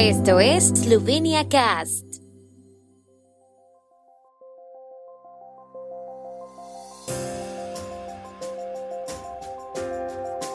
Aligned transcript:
Esto 0.00 0.38
es 0.38 0.68
Slovenia 0.68 1.48
Cast. 1.48 2.04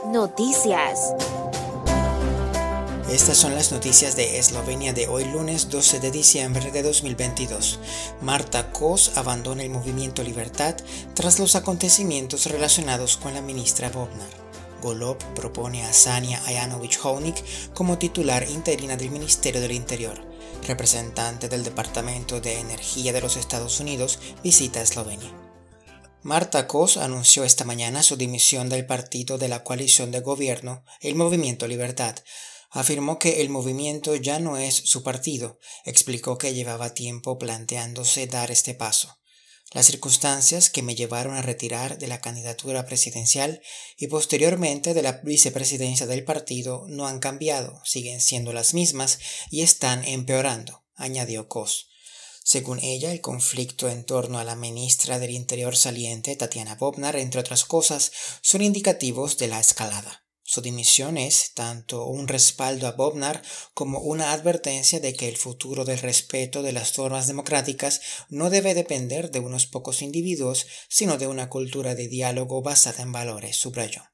Noticias. 0.08 1.14
Estas 3.12 3.36
son 3.36 3.54
las 3.54 3.74
noticias 3.74 4.16
de 4.16 4.40
Eslovenia 4.40 4.94
de 4.94 5.10
hoy 5.10 5.26
lunes 5.26 5.70
12 5.70 6.00
de 6.00 6.12
diciembre 6.12 6.72
de 6.72 6.82
2022. 6.82 7.82
Marta 8.22 8.72
Kos 8.72 9.18
abandona 9.18 9.64
el 9.64 9.70
movimiento 9.72 10.24
Libertad 10.24 10.76
tras 11.16 11.40
los 11.40 11.58
acontecimientos 11.58 12.46
relacionados 12.46 13.18
con 13.18 13.34
la 13.34 13.42
ministra 13.42 13.90
Bobnar. 13.90 14.43
Golob 14.84 15.18
propone 15.34 15.86
a 15.86 15.94
Sania 15.94 16.44
Ayanovich-Honik 16.46 17.74
como 17.74 17.98
titular 17.98 18.46
interina 18.50 18.98
del 18.98 19.12
Ministerio 19.12 19.62
del 19.62 19.72
Interior. 19.72 20.20
Representante 20.68 21.48
del 21.48 21.64
Departamento 21.64 22.42
de 22.42 22.60
Energía 22.60 23.14
de 23.14 23.22
los 23.22 23.38
Estados 23.38 23.80
Unidos 23.80 24.20
visita 24.44 24.82
Eslovenia. 24.82 25.32
Marta 26.22 26.68
Kos 26.68 26.98
anunció 26.98 27.46
esta 27.46 27.64
mañana 27.64 28.04
su 28.04 28.18
dimisión 28.18 28.68
del 28.68 28.86
partido 28.86 29.38
de 29.38 29.48
la 29.48 29.64
coalición 29.64 30.12
de 30.12 30.20
gobierno, 30.20 30.84
el 31.00 31.16
Movimiento 31.16 31.66
Libertad. 31.66 32.18
Afirmó 32.70 33.20
que 33.20 33.42
el 33.42 33.50
movimiento 33.50 34.16
ya 34.16 34.40
no 34.40 34.58
es 34.58 34.76
su 34.76 35.02
partido. 35.02 35.60
Explicó 35.86 36.38
que 36.38 36.54
llevaba 36.54 36.94
tiempo 36.94 37.38
planteándose 37.38 38.28
dar 38.28 38.52
este 38.52 38.74
paso 38.74 39.23
las 39.74 39.88
circunstancias 39.88 40.70
que 40.70 40.84
me 40.84 40.96
llevaron 40.96 41.36
a 41.36 41.42
retirar 41.42 41.98
de 41.98 42.08
la 42.08 42.22
candidatura 42.22 42.86
presidencial 42.86 43.62
y 43.98 44.08
posteriormente 44.08 44.94
de 44.94 45.02
la 45.02 45.22
vicepresidencia 45.24 46.06
del 46.06 46.24
partido 46.24 46.86
no 46.88 47.08
han 47.08 47.20
cambiado, 47.20 47.82
siguen 47.84 48.22
siendo 48.22 48.54
las 48.54 48.74
mismas 48.74 49.20
y 49.50 49.62
están 49.62 50.06
empeorando, 50.06 50.86
añadió 50.96 51.48
Cos. 51.48 51.90
Según 52.44 52.80
ella, 52.80 53.12
el 53.12 53.22
conflicto 53.22 53.90
en 53.90 54.06
torno 54.06 54.38
a 54.38 54.44
la 54.44 54.56
ministra 54.56 55.18
del 55.18 55.32
Interior 55.32 55.78
saliente, 55.78 56.36
Tatiana 56.36 56.76
Bobnar, 56.76 57.16
entre 57.16 57.40
otras 57.40 57.64
cosas, 57.64 58.12
son 58.42 58.62
indicativos 58.62 59.38
de 59.38 59.48
la 59.48 59.60
escalada. 59.60 60.24
Su 60.54 60.62
dimisión 60.62 61.18
es 61.18 61.56
tanto 61.56 62.06
un 62.06 62.28
respaldo 62.28 62.86
a 62.86 62.92
Bobnar 62.92 63.42
como 63.74 64.02
una 64.02 64.34
advertencia 64.34 65.00
de 65.00 65.16
que 65.16 65.28
el 65.28 65.36
futuro 65.36 65.84
del 65.84 65.98
respeto 65.98 66.62
de 66.62 66.72
las 66.72 66.92
formas 66.92 67.26
democráticas 67.26 68.02
no 68.30 68.52
debe 68.52 68.76
depender 68.76 69.32
de 69.32 69.40
unos 69.40 69.66
pocos 69.66 70.04
individuos, 70.04 70.68
sino 70.90 71.18
de 71.18 71.26
una 71.26 71.50
cultura 71.50 71.96
de 71.96 72.08
diálogo 72.08 72.62
basada 72.62 73.02
en 73.02 73.12
valores, 73.12 73.56
subrayó. 73.56 74.13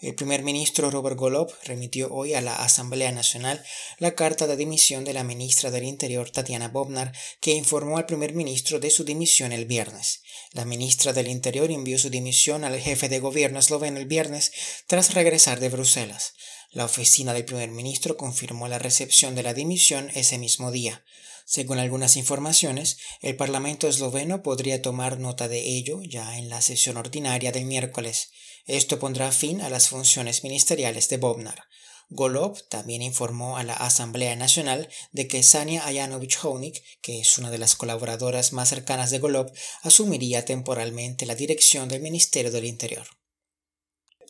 El 0.00 0.14
primer 0.14 0.44
ministro 0.44 0.92
Robert 0.92 1.16
Golob 1.16 1.52
remitió 1.64 2.08
hoy 2.12 2.34
a 2.34 2.40
la 2.40 2.62
Asamblea 2.62 3.10
Nacional 3.10 3.64
la 3.98 4.14
carta 4.14 4.46
de 4.46 4.56
dimisión 4.56 5.02
de 5.04 5.12
la 5.12 5.24
ministra 5.24 5.72
del 5.72 5.82
Interior 5.82 6.30
Tatiana 6.30 6.68
Bobnar, 6.68 7.12
que 7.40 7.54
informó 7.54 7.98
al 7.98 8.06
primer 8.06 8.32
ministro 8.32 8.78
de 8.78 8.90
su 8.90 9.02
dimisión 9.02 9.50
el 9.50 9.64
viernes. 9.64 10.22
La 10.52 10.64
ministra 10.64 11.12
del 11.12 11.26
Interior 11.26 11.72
envió 11.72 11.98
su 11.98 12.10
dimisión 12.10 12.62
al 12.62 12.78
jefe 12.78 13.08
de 13.08 13.18
gobierno 13.18 13.58
esloveno 13.58 13.98
el 13.98 14.06
viernes 14.06 14.52
tras 14.86 15.14
regresar 15.14 15.58
de 15.58 15.68
Bruselas. 15.68 16.34
La 16.70 16.84
oficina 16.84 17.34
del 17.34 17.44
primer 17.44 17.70
ministro 17.70 18.16
confirmó 18.16 18.68
la 18.68 18.78
recepción 18.78 19.34
de 19.34 19.42
la 19.42 19.52
dimisión 19.52 20.12
ese 20.14 20.38
mismo 20.38 20.70
día. 20.70 21.02
Según 21.50 21.78
algunas 21.78 22.18
informaciones, 22.18 22.98
el 23.22 23.34
Parlamento 23.34 23.88
esloveno 23.88 24.42
podría 24.42 24.82
tomar 24.82 25.18
nota 25.18 25.48
de 25.48 25.60
ello 25.60 26.02
ya 26.02 26.36
en 26.36 26.50
la 26.50 26.60
sesión 26.60 26.98
ordinaria 26.98 27.52
del 27.52 27.64
miércoles. 27.64 28.32
Esto 28.66 28.98
pondrá 28.98 29.32
fin 29.32 29.62
a 29.62 29.70
las 29.70 29.88
funciones 29.88 30.44
ministeriales 30.44 31.08
de 31.08 31.16
Bobnar. 31.16 31.64
Golob 32.10 32.68
también 32.68 33.00
informó 33.00 33.56
a 33.56 33.62
la 33.62 33.72
Asamblea 33.72 34.36
Nacional 34.36 34.90
de 35.12 35.26
que 35.26 35.42
Sania 35.42 35.86
Ayanovich-Honik, 35.86 36.82
que 37.00 37.20
es 37.20 37.38
una 37.38 37.50
de 37.50 37.56
las 37.56 37.76
colaboradoras 37.76 38.52
más 38.52 38.68
cercanas 38.68 39.10
de 39.10 39.18
Golob, 39.18 39.50
asumiría 39.80 40.44
temporalmente 40.44 41.24
la 41.24 41.34
dirección 41.34 41.88
del 41.88 42.02
Ministerio 42.02 42.50
del 42.50 42.66
Interior. 42.66 43.08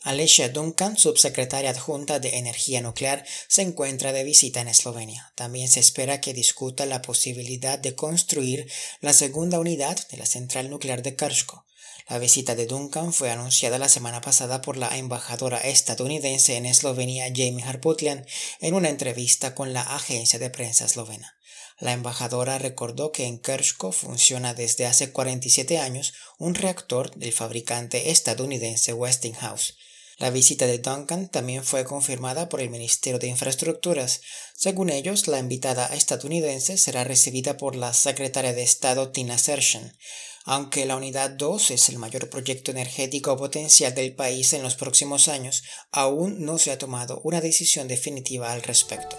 Alessia 0.08 0.48
Duncan, 0.48 0.96
subsecretaria 0.96 1.68
adjunta 1.68 2.18
de 2.18 2.38
Energía 2.38 2.80
Nuclear, 2.80 3.26
se 3.46 3.60
encuentra 3.60 4.10
de 4.14 4.24
visita 4.24 4.62
en 4.62 4.68
Eslovenia. 4.68 5.34
También 5.34 5.68
se 5.68 5.80
espera 5.80 6.22
que 6.22 6.32
discuta 6.32 6.86
la 6.86 7.02
posibilidad 7.02 7.78
de 7.78 7.94
construir 7.94 8.72
la 9.02 9.12
segunda 9.12 9.58
unidad 9.58 10.08
de 10.08 10.16
la 10.16 10.24
central 10.24 10.70
nuclear 10.70 11.02
de 11.02 11.14
Krško. 11.14 11.66
La 12.08 12.18
visita 12.18 12.54
de 12.54 12.64
Duncan 12.64 13.12
fue 13.12 13.30
anunciada 13.30 13.78
la 13.78 13.90
semana 13.90 14.22
pasada 14.22 14.62
por 14.62 14.78
la 14.78 14.96
embajadora 14.96 15.58
estadounidense 15.58 16.56
en 16.56 16.64
Eslovenia 16.64 17.26
Jamie 17.26 17.62
Harputlian 17.62 18.24
en 18.60 18.72
una 18.72 18.88
entrevista 18.88 19.54
con 19.54 19.74
la 19.74 19.82
agencia 19.82 20.38
de 20.38 20.48
prensa 20.48 20.86
eslovena. 20.86 21.36
La 21.80 21.92
embajadora 21.92 22.56
recordó 22.56 23.12
que 23.12 23.26
en 23.26 23.36
Krško 23.36 23.92
funciona 23.92 24.54
desde 24.54 24.86
hace 24.86 25.12
47 25.12 25.78
años 25.78 26.14
un 26.38 26.54
reactor 26.54 27.14
del 27.14 27.34
fabricante 27.34 28.10
estadounidense 28.10 28.94
Westinghouse. 28.94 29.76
La 30.18 30.30
visita 30.30 30.66
de 30.66 30.78
Duncan 30.78 31.28
también 31.28 31.62
fue 31.62 31.84
confirmada 31.84 32.48
por 32.48 32.60
el 32.60 32.70
Ministerio 32.70 33.20
de 33.20 33.28
Infraestructuras. 33.28 34.20
Según 34.52 34.90
ellos, 34.90 35.28
la 35.28 35.38
invitada 35.38 35.86
estadounidense 35.94 36.76
será 36.76 37.04
recibida 37.04 37.56
por 37.56 37.76
la 37.76 37.94
secretaria 37.94 38.52
de 38.52 38.64
Estado 38.64 39.12
Tina 39.12 39.38
Sershen. 39.38 39.96
Aunque 40.44 40.86
la 40.86 40.96
Unidad 40.96 41.30
2 41.30 41.70
es 41.70 41.88
el 41.88 41.98
mayor 41.98 42.28
proyecto 42.30 42.72
energético 42.72 43.36
potencial 43.36 43.94
del 43.94 44.12
país 44.14 44.52
en 44.54 44.62
los 44.62 44.74
próximos 44.74 45.28
años, 45.28 45.62
aún 45.92 46.44
no 46.44 46.58
se 46.58 46.72
ha 46.72 46.78
tomado 46.78 47.20
una 47.22 47.40
decisión 47.40 47.86
definitiva 47.86 48.50
al 48.52 48.62
respecto. 48.62 49.16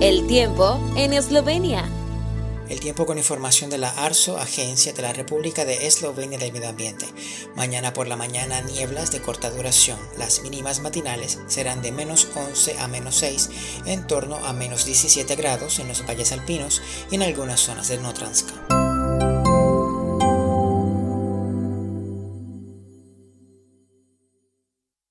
El 0.00 0.26
tiempo 0.26 0.80
en 0.96 1.12
Eslovenia. 1.12 1.99
El 2.70 2.78
tiempo 2.78 3.04
con 3.04 3.18
información 3.18 3.68
de 3.68 3.78
la 3.78 3.90
ARSO, 3.90 4.38
Agencia 4.38 4.92
de 4.92 5.02
la 5.02 5.12
República 5.12 5.64
de 5.64 5.88
Eslovenia 5.88 6.38
del 6.38 6.52
Medio 6.52 6.68
Ambiente. 6.68 7.04
Mañana 7.56 7.92
por 7.92 8.06
la 8.06 8.14
mañana 8.14 8.60
nieblas 8.60 9.10
de 9.10 9.20
corta 9.20 9.50
duración. 9.50 9.98
Las 10.16 10.42
mínimas 10.42 10.80
matinales 10.80 11.40
serán 11.48 11.82
de 11.82 11.90
menos 11.90 12.28
11 12.32 12.78
a 12.78 12.86
menos 12.86 13.16
6, 13.16 13.50
en 13.86 14.06
torno 14.06 14.36
a 14.36 14.52
menos 14.52 14.84
17 14.84 15.34
grados 15.34 15.80
en 15.80 15.88
los 15.88 16.06
valles 16.06 16.30
alpinos 16.30 16.80
y 17.10 17.16
en 17.16 17.22
algunas 17.22 17.58
zonas 17.58 17.88
de 17.88 17.98
Notranska. 17.98 18.79